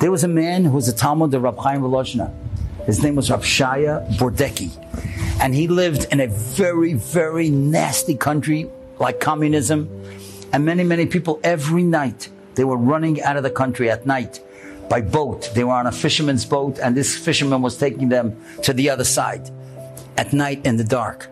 [0.00, 2.32] There was a man who was a Talmid of Rab Chaim Volozhiner.
[2.84, 4.70] His name was Rab Shaya Bordecki.
[5.40, 8.68] And he lived in a very, very nasty country
[8.98, 9.88] like communism.
[10.52, 14.40] And many, many people every night, they were running out of the country at night
[14.88, 15.50] by boat.
[15.54, 19.04] They were on a fisherman's boat and this fisherman was taking them to the other
[19.04, 19.50] side
[20.16, 21.28] at night in the dark.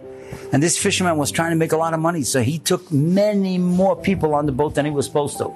[0.53, 2.23] And this fisherman was trying to make a lot of money.
[2.23, 5.53] So he took many more people on the boat than he was supposed to.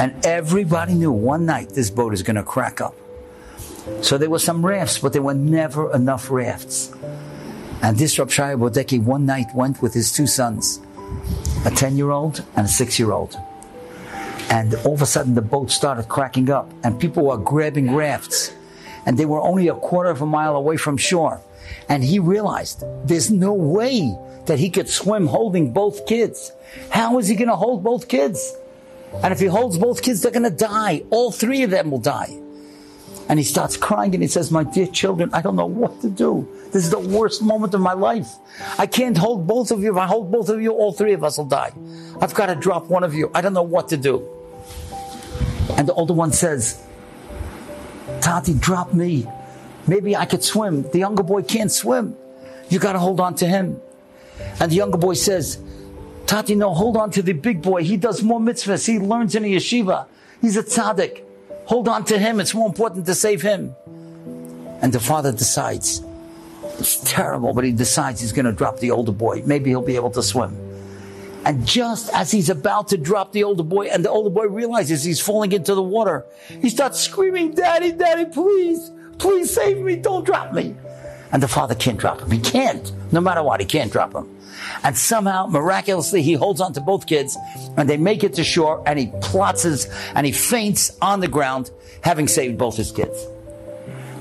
[0.00, 2.94] And everybody knew one night this boat is going to crack up.
[4.00, 6.90] So there were some rafts, but there were never enough rafts.
[7.82, 10.80] And this Rav Shaya Bodeki one night went with his two sons,
[11.66, 13.36] a 10 year old and a 6 year old.
[14.48, 18.54] And all of a sudden the boat started cracking up and people were grabbing rafts.
[19.04, 21.42] And they were only a quarter of a mile away from shore.
[21.90, 26.52] And he realized there's no way that he could swim holding both kids.
[26.88, 28.56] How is he going to hold both kids?
[29.22, 31.02] And if he holds both kids, they're going to die.
[31.10, 32.38] All three of them will die.
[33.28, 36.10] And he starts crying and he says, My dear children, I don't know what to
[36.10, 36.48] do.
[36.72, 38.28] This is the worst moment of my life.
[38.78, 39.92] I can't hold both of you.
[39.92, 41.72] If I hold both of you, all three of us will die.
[42.20, 43.30] I've got to drop one of you.
[43.34, 44.26] I don't know what to do.
[45.76, 46.84] And the older one says,
[48.20, 49.26] Tati, drop me.
[49.86, 50.82] Maybe I could swim.
[50.90, 52.16] The younger boy can't swim.
[52.68, 53.80] You got to hold on to him.
[54.60, 55.58] And the younger boy says,
[56.30, 57.82] Tati, no, hold on to the big boy.
[57.82, 58.86] He does more mitzvahs.
[58.86, 60.06] He learns in a yeshiva.
[60.40, 61.24] He's a tzaddik.
[61.64, 62.38] Hold on to him.
[62.38, 63.74] It's more important to save him.
[64.80, 66.04] And the father decides.
[66.78, 69.42] It's terrible, but he decides he's going to drop the older boy.
[69.44, 70.56] Maybe he'll be able to swim.
[71.44, 75.02] And just as he's about to drop the older boy, and the older boy realizes
[75.02, 76.26] he's falling into the water,
[76.62, 80.76] he starts screaming, Daddy, Daddy, please, please save me, don't drop me.
[81.32, 82.30] And the father can't drop him.
[82.30, 82.92] He can't.
[83.12, 84.36] No matter what, he can't drop him.
[84.82, 87.36] And somehow, miraculously, he holds on to both kids
[87.76, 89.64] and they make it to shore and he plots
[90.14, 91.70] and he faints on the ground,
[92.02, 93.26] having saved both his kids.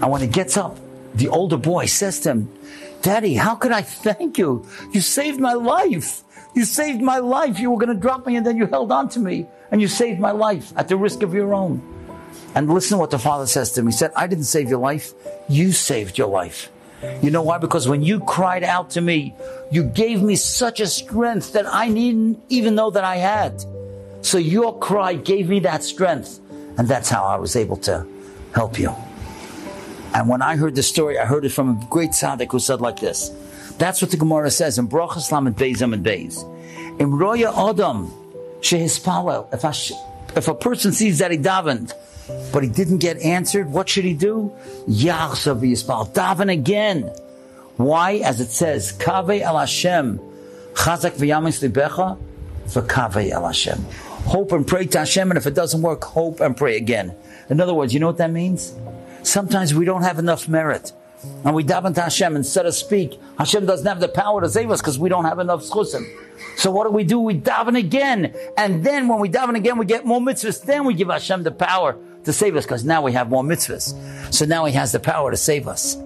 [0.01, 0.77] And when he gets up,
[1.15, 2.53] the older boy says to him,
[3.01, 4.65] Daddy, how could I thank you?
[4.93, 6.23] You saved my life.
[6.53, 7.59] You saved my life.
[7.59, 9.87] You were going to drop me and then you held on to me and you
[9.87, 11.81] saved my life at the risk of your own.
[12.55, 13.87] And listen to what the father says to him.
[13.87, 15.13] He said, I didn't save your life.
[15.47, 16.69] You saved your life.
[17.21, 17.57] You know why?
[17.57, 19.33] Because when you cried out to me,
[19.71, 23.63] you gave me such a strength that I didn't even know that I had.
[24.21, 26.39] So your cry gave me that strength.
[26.77, 28.05] And that's how I was able to
[28.53, 28.93] help you.
[30.13, 32.81] And when I heard the story, I heard it from a great tzaddik who said
[32.81, 33.29] like this.
[33.77, 36.43] That's what the Gemara says in Brachas Lamed Beis and Beis.
[36.99, 38.11] In Roya Adam,
[38.59, 41.93] Shehispalel, if, if a person sees that he davened,
[42.51, 44.51] but he didn't get answered, what should he do?
[44.87, 46.13] Yachsav Yispal.
[46.13, 47.03] Daven again.
[47.77, 48.15] Why?
[48.17, 50.19] As it says, Kave el Hashem,
[50.73, 52.17] Chazak v'yamis libecha,
[52.67, 53.85] v'kave el Hashem.
[54.25, 57.15] Hope and pray to Hashem, and if it doesn't work, hope and pray again.
[57.49, 58.75] In other words, you know what that means?
[59.23, 60.91] Sometimes we don't have enough merit.
[61.43, 63.19] And we daven to Hashem instead of speak.
[63.37, 66.05] Hashem doesn't have the power to save us because we don't have enough zechusim.
[66.55, 67.19] So what do we do?
[67.19, 68.33] We daven again.
[68.57, 70.63] And then when we daven again, we get more mitzvahs.
[70.63, 71.97] Then we give Hashem the power
[72.29, 73.93] to save us because now we have more mitzvahs.
[74.31, 75.97] So now he has the power to save us.